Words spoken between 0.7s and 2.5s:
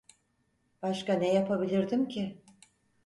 Başka ne yapabilirdim ki?